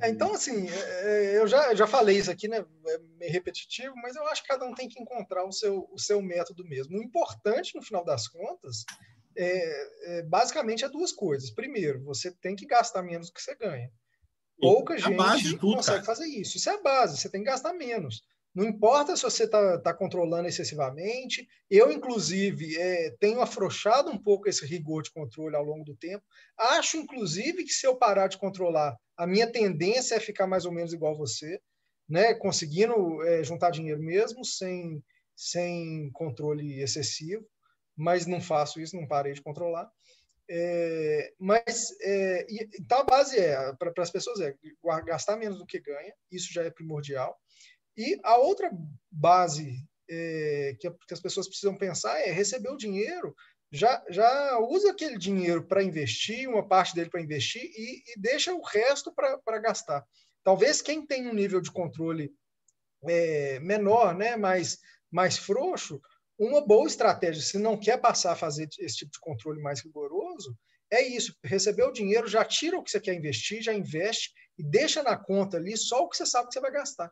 É, 0.00 0.08
então, 0.08 0.34
assim, 0.34 0.68
é, 0.68 1.34
é, 1.34 1.38
eu 1.38 1.46
já, 1.46 1.74
já 1.74 1.86
falei 1.86 2.18
isso 2.18 2.30
aqui, 2.30 2.48
né? 2.48 2.64
É 2.86 2.98
meio 3.18 3.32
repetitivo, 3.32 3.94
mas 3.96 4.16
eu 4.16 4.26
acho 4.26 4.42
que 4.42 4.48
cada 4.48 4.64
um 4.64 4.74
tem 4.74 4.88
que 4.88 5.00
encontrar 5.00 5.44
o 5.44 5.52
seu, 5.52 5.88
o 5.92 5.98
seu 5.98 6.20
método 6.20 6.64
mesmo. 6.64 6.98
O 6.98 7.02
importante, 7.02 7.74
no 7.76 7.82
final 7.82 8.04
das 8.04 8.26
contas, 8.26 8.84
é, 9.36 10.18
é, 10.18 10.22
basicamente 10.22 10.84
é 10.84 10.88
duas 10.88 11.12
coisas. 11.12 11.50
Primeiro, 11.50 12.02
você 12.02 12.32
tem 12.32 12.56
que 12.56 12.66
gastar 12.66 13.02
menos 13.02 13.28
do 13.28 13.34
que 13.34 13.42
você 13.42 13.54
ganha. 13.54 13.90
Pouca 14.58 14.96
gente 14.96 15.58
tudo, 15.58 15.76
consegue 15.76 16.04
cara. 16.04 16.06
fazer 16.06 16.26
isso. 16.26 16.56
Isso 16.56 16.70
é 16.70 16.74
a 16.74 16.82
base, 16.82 17.18
você 17.18 17.28
tem 17.28 17.42
que 17.42 17.50
gastar 17.50 17.72
menos. 17.72 18.24
Não 18.54 18.64
importa 18.64 19.16
se 19.16 19.22
você 19.22 19.44
está 19.44 19.78
tá 19.78 19.94
controlando 19.94 20.48
excessivamente. 20.48 21.48
Eu, 21.70 21.90
inclusive, 21.90 22.76
é, 22.76 23.10
tenho 23.18 23.40
afrouxado 23.40 24.10
um 24.10 24.18
pouco 24.18 24.48
esse 24.48 24.66
rigor 24.66 25.02
de 25.02 25.10
controle 25.10 25.56
ao 25.56 25.64
longo 25.64 25.84
do 25.84 25.96
tempo. 25.96 26.24
Acho, 26.58 26.96
inclusive, 26.98 27.64
que 27.64 27.72
se 27.72 27.86
eu 27.86 27.96
parar 27.96 28.26
de 28.28 28.38
controlar, 28.38 28.96
a 29.16 29.26
minha 29.26 29.50
tendência 29.50 30.16
é 30.16 30.20
ficar 30.20 30.46
mais 30.46 30.64
ou 30.66 30.72
menos 30.72 30.92
igual 30.92 31.16
você. 31.16 31.60
né, 32.08 32.34
conseguindo 32.34 33.22
é, 33.22 33.42
juntar 33.42 33.70
dinheiro 33.70 34.00
mesmo, 34.02 34.44
sem, 34.44 35.02
sem 35.34 36.10
controle 36.12 36.80
excessivo, 36.82 37.46
mas 37.96 38.26
não 38.26 38.40
faço 38.40 38.80
isso, 38.80 38.96
não 38.96 39.06
parei 39.06 39.32
de 39.32 39.42
controlar. 39.42 39.90
É, 40.50 41.32
mas 41.38 41.88
é, 42.02 42.46
então 42.78 42.98
a 42.98 43.04
base 43.04 43.38
é 43.38 43.72
para 43.74 43.92
as 43.98 44.10
pessoas 44.10 44.40
é 44.40 44.54
gastar 45.06 45.36
menos 45.36 45.58
do 45.58 45.66
que 45.66 45.80
ganha, 45.80 46.12
isso 46.30 46.52
já 46.52 46.62
é 46.64 46.70
primordial. 46.70 47.38
E 47.96 48.18
a 48.22 48.36
outra 48.36 48.70
base 49.10 49.76
é, 50.08 50.76
que, 50.80 50.90
que, 50.90 51.14
as 51.14 51.20
pessoas 51.20 51.46
precisam 51.46 51.76
pensar 51.76 52.18
é 52.20 52.30
receber 52.30 52.70
o 52.70 52.76
dinheiro, 52.76 53.34
já, 53.70 54.04
já 54.10 54.58
usa 54.58 54.90
aquele 54.90 55.16
dinheiro 55.16 55.66
para 55.66 55.82
investir, 55.82 56.48
uma 56.48 56.66
parte 56.66 56.94
dele 56.94 57.08
para 57.08 57.22
investir 57.22 57.62
e, 57.62 58.02
e, 58.06 58.20
deixa 58.20 58.54
o 58.54 58.62
resto 58.62 59.12
para 59.14 59.58
gastar. 59.58 60.04
Talvez 60.44 60.82
quem 60.82 61.06
tem 61.06 61.26
um 61.26 61.34
nível 61.34 61.60
de 61.60 61.70
controle 61.70 62.30
é, 63.04 63.58
menor, 63.60 64.14
né, 64.14 64.36
mais, 64.36 64.78
mais 65.10 65.38
frouxo, 65.38 66.00
uma 66.38 66.60
boa 66.60 66.86
estratégia, 66.86 67.42
se 67.42 67.58
não 67.58 67.78
quer 67.78 67.98
passar 67.98 68.32
a 68.32 68.36
fazer 68.36 68.68
esse 68.78 68.96
tipo 68.96 69.12
de 69.12 69.20
controle 69.20 69.62
mais 69.62 69.80
rigoroso, 69.80 70.56
é 70.90 71.00
isso: 71.00 71.34
receber 71.42 71.84
o 71.84 71.92
dinheiro, 71.92 72.26
já 72.28 72.44
tira 72.44 72.78
o 72.78 72.82
que 72.82 72.90
você 72.90 73.00
quer 73.00 73.14
investir, 73.14 73.62
já 73.62 73.72
investe 73.72 74.32
e 74.58 74.62
deixa 74.62 75.02
na 75.02 75.16
conta 75.16 75.56
ali 75.56 75.76
só 75.76 76.02
o 76.02 76.08
que 76.08 76.16
você 76.16 76.26
sabe 76.26 76.48
que 76.48 76.54
você 76.54 76.60
vai 76.60 76.72
gastar. 76.72 77.10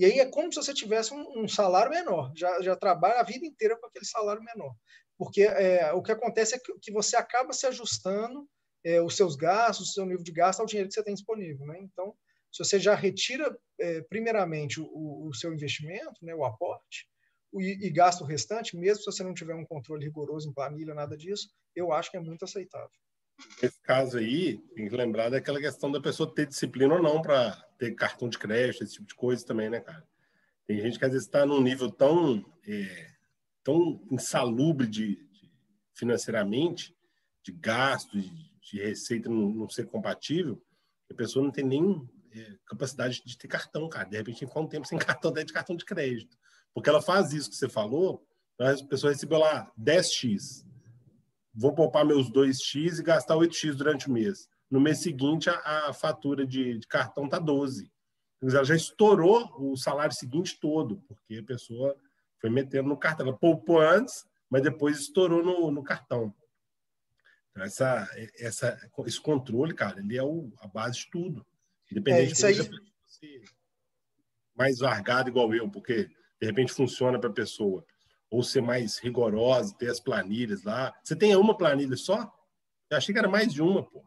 E 0.00 0.04
aí 0.06 0.18
é 0.18 0.24
como 0.24 0.50
se 0.50 0.56
você 0.56 0.72
tivesse 0.72 1.12
um, 1.12 1.42
um 1.42 1.46
salário 1.46 1.90
menor, 1.90 2.32
já, 2.34 2.58
já 2.62 2.74
trabalha 2.74 3.20
a 3.20 3.22
vida 3.22 3.44
inteira 3.44 3.76
com 3.76 3.84
aquele 3.84 4.06
salário 4.06 4.42
menor. 4.42 4.74
Porque 5.18 5.42
é, 5.42 5.92
o 5.92 6.00
que 6.02 6.10
acontece 6.10 6.54
é 6.54 6.58
que, 6.58 6.72
que 6.80 6.90
você 6.90 7.16
acaba 7.16 7.52
se 7.52 7.66
ajustando 7.66 8.48
é, 8.82 9.02
os 9.02 9.14
seus 9.14 9.36
gastos, 9.36 9.90
o 9.90 9.92
seu 9.92 10.06
nível 10.06 10.24
de 10.24 10.32
gasto 10.32 10.60
ao 10.60 10.64
dinheiro 10.64 10.88
que 10.88 10.94
você 10.94 11.02
tem 11.02 11.12
disponível. 11.12 11.66
Né? 11.66 11.80
Então, 11.82 12.14
se 12.50 12.64
você 12.64 12.80
já 12.80 12.94
retira, 12.94 13.54
é, 13.78 14.00
primeiramente, 14.00 14.80
o, 14.80 15.28
o, 15.28 15.34
seu 15.34 15.52
investimento, 15.52 16.14
né, 16.22 16.34
o 16.34 16.46
aporte, 16.46 17.06
e, 17.52 17.86
e 17.86 17.90
gasta 17.90 18.24
o 18.24 18.26
restante, 18.26 18.78
mesmo 18.78 19.02
se 19.02 19.12
você 19.12 19.22
não 19.22 19.34
tiver 19.34 19.54
um 19.54 19.66
controle 19.66 20.06
rigoroso 20.06 20.48
em 20.48 20.54
planilha, 20.54 20.94
nada 20.94 21.14
disso, 21.14 21.50
eu 21.76 21.92
acho 21.92 22.10
que 22.10 22.16
é 22.16 22.20
muito 22.20 22.46
aceitável. 22.46 22.88
Nesse 23.62 23.80
caso 23.82 24.18
aí, 24.18 24.58
tem 24.74 24.88
que 24.88 24.96
lembrar 24.96 25.30
daquela 25.30 25.60
questão 25.60 25.90
da 25.90 26.00
pessoa 26.00 26.32
ter 26.34 26.46
disciplina 26.46 26.94
ou 26.94 27.02
não 27.02 27.20
para 27.20 27.52
ter 27.78 27.92
cartão 27.92 28.28
de 28.28 28.38
crédito, 28.38 28.84
esse 28.84 28.94
tipo 28.94 29.06
de 29.06 29.14
coisa 29.14 29.44
também, 29.44 29.68
né, 29.70 29.80
cara? 29.80 30.06
Tem 30.66 30.80
gente 30.80 30.98
que 30.98 31.04
às 31.04 31.12
vezes 31.12 31.26
está 31.26 31.44
num 31.44 31.60
nível 31.60 31.90
tão, 31.90 32.44
é, 32.66 33.10
tão 33.64 34.00
insalubre 34.10 34.86
de, 34.86 35.16
de, 35.16 35.50
financeiramente, 35.94 36.96
de 37.42 37.52
gasto, 37.52 38.18
de, 38.18 38.30
de 38.60 38.80
receita 38.80 39.28
não, 39.28 39.50
não, 39.50 39.68
ser 39.68 39.86
compatível, 39.86 40.56
que 41.06 41.12
a 41.12 41.16
pessoa 41.16 41.44
não 41.44 41.50
tem 41.50 41.64
nem 41.64 42.08
é, 42.32 42.56
capacidade 42.66 43.22
de 43.24 43.36
ter 43.36 43.48
cartão, 43.48 43.88
cara. 43.88 44.08
De 44.08 44.16
repente, 44.16 44.46
fica 44.46 44.60
um 44.60 44.68
tempo 44.68 44.86
sem 44.86 44.96
cartão, 44.98 45.30
até 45.30 45.42
de 45.42 45.52
cartão 45.52 45.76
de 45.76 45.84
crédito. 45.84 46.36
Porque 46.72 46.88
ela 46.88 47.02
faz 47.02 47.32
isso 47.32 47.50
que 47.50 47.56
você 47.56 47.68
falou, 47.68 48.24
a 48.58 48.86
pessoa 48.86 49.12
recebeu 49.12 49.38
lá 49.38 49.72
10x. 49.78 50.64
Vou 51.52 51.74
poupar 51.74 52.04
meus 52.04 52.30
2x 52.30 52.98
e 52.98 53.02
gastar 53.02 53.34
8x 53.34 53.74
durante 53.74 54.08
o 54.08 54.12
mês. 54.12 54.48
No 54.70 54.80
mês 54.80 55.02
seguinte, 55.02 55.50
a, 55.50 55.88
a 55.88 55.92
fatura 55.92 56.46
de, 56.46 56.78
de 56.78 56.86
cartão 56.86 57.24
está 57.24 57.38
12. 57.38 57.90
Ela 58.42 58.64
já 58.64 58.74
estourou 58.74 59.50
o 59.58 59.76
salário 59.76 60.14
seguinte 60.14 60.58
todo, 60.58 61.02
porque 61.08 61.38
a 61.38 61.44
pessoa 61.44 61.94
foi 62.40 62.48
metendo 62.48 62.88
no 62.88 62.96
cartão. 62.96 63.26
Ela 63.26 63.36
poupou 63.36 63.80
antes, 63.80 64.24
mas 64.48 64.62
depois 64.62 64.98
estourou 64.98 65.44
no, 65.44 65.70
no 65.70 65.82
cartão. 65.82 66.34
Então, 67.50 67.64
essa, 67.64 68.08
essa, 68.38 68.90
esse 69.06 69.20
controle, 69.20 69.74
cara, 69.74 70.00
ele 70.00 70.16
é 70.16 70.22
o, 70.22 70.52
a 70.60 70.68
base 70.68 71.00
de 71.00 71.10
tudo. 71.10 71.44
Independente 71.90 72.28
é, 72.28 72.32
isso 72.32 72.46
aí... 72.46 72.54
de 72.54 73.42
mais 74.56 74.78
largado 74.78 75.28
igual 75.28 75.52
eu, 75.54 75.70
porque 75.70 76.08
de 76.40 76.46
repente 76.46 76.72
funciona 76.72 77.18
para 77.18 77.30
a 77.30 77.32
pessoa. 77.32 77.84
Ou 78.30 78.42
ser 78.42 78.62
mais 78.62 78.98
rigorosa, 78.98 79.74
ter 79.76 79.90
as 79.90 80.00
planilhas 80.00 80.62
lá. 80.62 80.94
Você 81.02 81.16
tem 81.16 81.34
uma 81.34 81.56
planilha 81.56 81.96
só? 81.96 82.32
Eu 82.90 82.96
achei 82.96 83.12
que 83.12 83.18
era 83.18 83.28
mais 83.28 83.52
de 83.52 83.60
uma, 83.60 83.82
pô. 83.82 84.04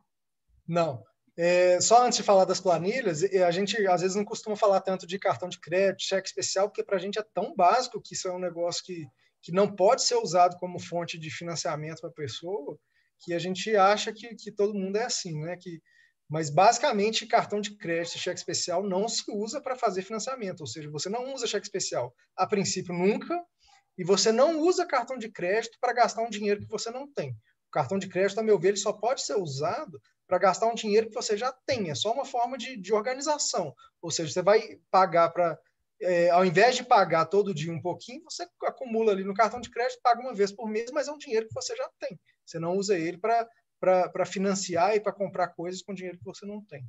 Não. 0.68 1.04
É, 1.36 1.82
só 1.82 2.06
antes 2.06 2.18
de 2.18 2.24
falar 2.24 2.46
das 2.46 2.62
planilhas, 2.62 3.24
a 3.24 3.52
gente 3.52 3.76
às 3.88 4.02
vezes 4.02 4.16
não 4.16 4.24
costuma 4.24 4.56
falar 4.56 4.82
tanto 4.82 5.08
de 5.08 5.18
cartão 5.18 5.50
de 5.50 5.60
crédito, 5.60 6.04
cheque 6.04 6.28
especial, 6.28 6.70
porque 6.70 6.84
para 6.84 6.96
a 6.96 7.00
gente 7.00 7.18
é 7.18 7.24
tão 7.34 7.56
básico 7.56 8.02
que 8.02 8.14
isso 8.14 8.28
é 8.28 8.32
um 8.34 8.40
negócio 8.40 8.84
que, 8.84 9.06
que 9.42 9.52
não 9.52 9.74
pode 9.76 10.04
ser 10.04 10.16
usado 10.16 10.58
como 10.58 10.80
fonte 10.80 11.18
de 11.18 11.32
financiamento 11.32 12.02
para 12.02 12.10
a 12.10 12.14
pessoa, 12.14 12.78
que 13.20 13.34
a 13.34 13.40
gente 13.40 13.76
acha 13.76 14.14
que, 14.14 14.36
que 14.36 14.52
todo 14.52 14.76
mundo 14.76 14.98
é 14.98 15.06
assim, 15.06 15.40
né? 15.40 15.58
Que 15.60 15.82
mas, 16.30 16.50
basicamente, 16.50 17.28
cartão 17.28 17.62
de 17.62 17.78
crédito 17.78 18.16
e 18.16 18.20
cheque 18.20 18.40
especial 18.40 18.82
não 18.82 19.08
se 19.08 19.24
usa 19.30 19.62
para 19.62 19.76
fazer 19.76 20.02
financiamento. 20.02 20.62
Ou 20.62 20.68
seja, 20.68 20.90
você 20.90 21.08
não 21.08 21.32
usa 21.32 21.46
cheque 21.46 21.66
especial 21.66 22.12
a 22.36 22.48
princípio 22.48 22.92
nunca, 22.92 23.40
e 23.98 24.04
você 24.04 24.32
não 24.32 24.60
usa 24.60 24.86
cartão 24.86 25.18
de 25.18 25.30
crédito 25.30 25.78
para 25.80 25.94
gastar 25.94 26.22
um 26.22 26.30
dinheiro 26.30 26.62
que 26.62 26.68
você 26.68 26.90
não 26.90 27.12
tem. 27.12 27.32
O 27.32 27.72
cartão 27.72 27.98
de 27.98 28.08
crédito, 28.08 28.40
a 28.40 28.44
meu 28.44 28.60
ver, 28.60 28.70
ele 28.70 28.78
só 28.78 28.94
pode 28.94 29.22
ser 29.24 29.36
usado 29.36 30.00
para 30.28 30.38
gastar 30.38 30.68
um 30.68 30.76
dinheiro 30.76 31.08
que 31.08 31.14
você 31.14 31.38
já 31.38 31.52
tem. 31.66 31.90
É 31.90 31.96
só 31.96 32.12
uma 32.12 32.26
forma 32.26 32.58
de, 32.58 32.78
de 32.78 32.94
organização. 32.94 33.74
Ou 34.02 34.10
seja, 34.10 34.32
você 34.32 34.42
vai 34.42 34.80
pagar 34.90 35.30
para. 35.30 35.58
É, 36.02 36.30
ao 36.32 36.44
invés 36.44 36.76
de 36.76 36.84
pagar 36.84 37.26
todo 37.26 37.54
dia 37.54 37.72
um 37.72 37.82
pouquinho, 37.82 38.24
você 38.24 38.46
acumula 38.64 39.12
ali 39.12 39.24
no 39.24 39.34
cartão 39.34 39.62
de 39.62 39.70
crédito, 39.70 40.02
paga 40.02 40.20
uma 40.20 40.34
vez 40.34 40.52
por 40.52 40.68
mês, 40.68 40.92
mas 40.92 41.08
é 41.08 41.12
um 41.12 41.18
dinheiro 41.18 41.48
que 41.48 41.54
você 41.54 41.76
já 41.76 41.90
tem. 42.00 42.20
Você 42.46 42.60
não 42.60 42.76
usa 42.76 42.98
ele 42.98 43.18
para 43.18 44.26
financiar 44.26 44.96
e 44.96 45.00
para 45.00 45.14
comprar 45.14 45.50
coisas 45.50 45.82
com 45.82 45.94
dinheiro 45.94 46.18
que 46.18 46.26
você 46.26 46.46
não 46.46 46.64
tem. 46.66 46.84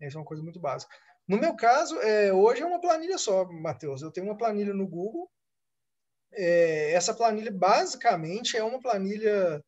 Essa 0.00 0.16
é 0.16 0.20
uma 0.20 0.26
coisa 0.26 0.42
muito 0.42 0.60
básica. 0.60 0.94
No 1.26 1.38
meu 1.38 1.54
caso, 1.54 1.98
é, 2.00 2.32
hoje 2.32 2.62
é 2.62 2.66
uma 2.66 2.80
planilha 2.80 3.16
só, 3.16 3.44
Matheus. 3.46 4.02
Eu 4.02 4.10
tenho 4.10 4.26
uma 4.26 4.36
planilha 4.36 4.74
no 4.74 4.86
Google. 4.86 5.30
É, 6.32 6.92
essa 6.92 7.14
planilha, 7.14 7.50
basicamente, 7.50 8.56
é 8.56 8.62
uma 8.62 8.80
planilha 8.80 9.62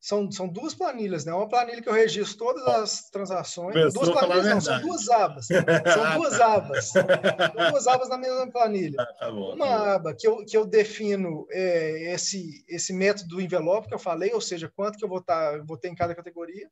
são, 0.00 0.32
são 0.32 0.48
duas 0.48 0.74
planilhas, 0.74 1.26
né? 1.26 1.34
Uma 1.34 1.46
planilha 1.46 1.82
que 1.82 1.88
eu 1.88 1.92
registro 1.92 2.38
todas 2.38 2.66
as 2.66 3.10
transações. 3.10 3.92
duas 3.92 4.08
planilhas, 4.08 4.46
não, 4.46 4.60
são 4.60 4.80
duas 4.80 5.08
abas. 5.10 5.46
São 5.46 5.54
duas 6.16 6.40
abas. 6.40 6.84
São 6.86 7.70
duas 7.70 7.86
abas 7.86 8.08
na 8.08 8.16
mesma 8.16 8.50
planilha. 8.50 8.96
Ah, 8.98 9.12
tá 9.12 9.30
bom, 9.30 9.54
Uma 9.54 9.66
tá 9.66 9.94
aba 9.94 10.14
que 10.14 10.26
eu, 10.26 10.42
que 10.46 10.56
eu 10.56 10.64
defino 10.64 11.46
é, 11.50 12.14
esse, 12.14 12.64
esse 12.66 12.94
método 12.94 13.28
do 13.28 13.40
envelope 13.42 13.88
que 13.88 13.94
eu 13.94 13.98
falei, 13.98 14.32
ou 14.32 14.40
seja, 14.40 14.72
quanto 14.74 14.96
que 14.96 15.04
eu 15.04 15.08
vou, 15.08 15.20
tá, 15.20 15.58
vou 15.66 15.76
ter 15.76 15.88
em 15.88 15.94
cada 15.94 16.14
categoria. 16.14 16.70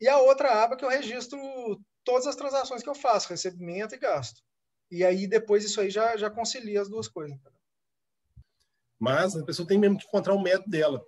E 0.00 0.06
a 0.08 0.18
outra 0.18 0.62
aba 0.62 0.76
que 0.76 0.84
eu 0.84 0.88
registro 0.88 1.36
todas 2.04 2.28
as 2.28 2.36
transações 2.36 2.84
que 2.84 2.88
eu 2.88 2.94
faço, 2.94 3.28
recebimento 3.28 3.96
e 3.96 3.98
gasto. 3.98 4.40
E 4.88 5.04
aí 5.04 5.26
depois 5.26 5.64
isso 5.64 5.80
aí 5.80 5.90
já, 5.90 6.16
já 6.16 6.30
concilia 6.30 6.80
as 6.80 6.88
duas 6.88 7.08
coisas. 7.08 7.36
Mas 8.98 9.36
a 9.36 9.44
pessoa 9.44 9.66
tem 9.66 9.78
mesmo 9.78 9.98
que 9.98 10.06
encontrar 10.06 10.34
o 10.34 10.42
método 10.42 10.70
dela. 10.70 11.04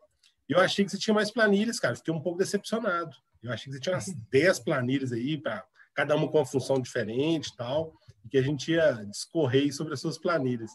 Eu 0.48 0.58
achei 0.58 0.84
que 0.84 0.90
você 0.90 0.98
tinha 0.98 1.14
mais 1.14 1.30
planilhas, 1.30 1.78
cara. 1.78 1.96
Fiquei 1.96 2.12
um 2.12 2.20
pouco 2.20 2.38
decepcionado. 2.38 3.16
Eu 3.42 3.52
achei 3.52 3.70
que 3.70 3.76
você 3.76 3.80
tinha 3.80 3.94
umas 3.94 4.12
10 4.30 4.60
planilhas 4.60 5.12
aí, 5.12 5.38
para 5.40 5.64
cada 5.94 6.14
uma 6.14 6.30
com 6.30 6.38
uma 6.38 6.46
função 6.46 6.80
diferente 6.80 7.48
e 7.48 7.56
tal, 7.56 7.92
e 8.24 8.28
que 8.28 8.38
a 8.38 8.42
gente 8.42 8.72
ia 8.72 8.92
discorrer 9.06 9.72
sobre 9.74 9.94
as 9.94 10.00
suas 10.00 10.18
planilhas. 10.18 10.70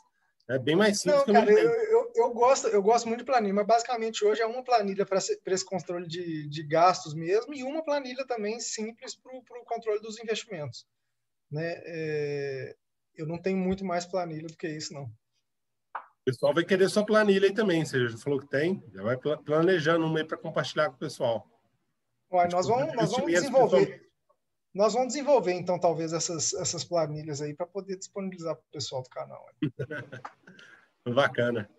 É 0.48 0.60
bem 0.60 0.76
mais 0.76 1.00
simples 1.00 1.18
Não, 1.18 1.26
que 1.26 1.32
cara, 1.32 1.52
eu, 1.52 1.70
eu, 1.70 2.12
eu, 2.16 2.34
gosto, 2.34 2.68
eu 2.68 2.82
gosto 2.82 3.08
muito 3.08 3.20
de 3.20 3.26
planilha, 3.26 3.54
mas 3.54 3.66
basicamente 3.66 4.24
hoje 4.24 4.42
é 4.42 4.46
uma 4.46 4.64
planilha 4.64 5.06
para 5.06 5.18
esse 5.18 5.66
controle 5.66 6.08
de, 6.08 6.48
de 6.48 6.64
gastos 6.64 7.16
mesmo 7.16 7.54
e 7.54 7.64
uma 7.64 7.84
planilha 7.84 8.26
também 8.28 8.60
simples 8.60 9.16
para 9.16 9.36
o 9.36 9.66
controle 9.66 10.00
dos 10.00 10.20
investimentos. 10.20 10.86
Né? 11.52 11.82
É, 11.86 12.76
eu 13.16 13.26
não 13.26 13.42
tenho 13.42 13.58
muito 13.58 13.84
mais 13.84 14.06
planilha 14.06 14.48
do 14.48 14.58
que 14.58 14.68
isso, 14.68 14.94
não. 14.94 15.12
O 16.26 16.32
pessoal 16.32 16.56
vai 16.56 16.66
querer 16.66 16.90
sua 16.90 17.06
planilha 17.06 17.48
aí 17.48 17.54
também. 17.54 17.86
Você 17.86 18.10
já 18.10 18.18
falou 18.18 18.40
que 18.40 18.48
tem, 18.48 18.84
já 18.92 19.04
vai 19.04 19.16
planejando 19.16 20.04
um 20.04 20.12
meio 20.12 20.26
para 20.26 20.36
compartilhar 20.36 20.90
com 20.90 20.96
o 20.96 21.00
pessoal. 21.00 21.48
Ué, 22.32 22.48
nós 22.52 22.68
vamos, 22.68 22.96
nós 22.96 23.12
vamos 23.12 23.32
desenvolver. 23.32 24.10
Nós 24.74 24.94
vamos 24.94 25.10
desenvolver, 25.10 25.54
então, 25.54 25.80
talvez 25.80 26.14
essas, 26.14 26.52
essas 26.56 26.84
planilhas 26.84 27.44
aí 27.44 27.54
para 27.54 27.68
poder 27.68 27.96
disponibilizar 27.96 28.56
para 28.56 28.64
o 28.64 28.72
pessoal 28.72 29.04
do 29.04 29.10
canal. 29.10 29.46
Bacana. 31.14 31.70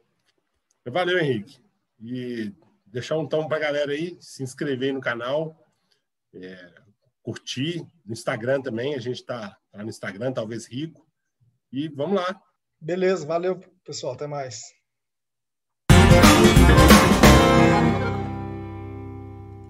Valeu, 0.87 1.19
Henrique. 1.19 1.61
E 2.01 2.55
deixar 2.87 3.19
um 3.19 3.27
tom 3.27 3.49
para 3.49 3.57
a 3.57 3.61
galera 3.61 3.91
aí, 3.91 4.17
se 4.21 4.45
inscrever 4.45 4.95
no 4.95 5.01
canal, 5.01 5.61
é, 6.33 6.73
curtir. 7.21 7.85
No 8.05 8.13
Instagram 8.13 8.63
também, 8.63 8.95
a 8.95 9.01
gente 9.01 9.17
está 9.17 9.59
tá 9.73 9.83
no 9.83 9.89
Instagram, 9.89 10.33
talvez 10.33 10.67
rico. 10.67 11.05
E 11.73 11.89
vamos 11.89 12.15
lá. 12.15 12.41
Beleza, 12.81 13.27
valeu, 13.27 13.61
pessoal. 13.87 14.15
Até 14.15 14.27
mais. 14.27 14.61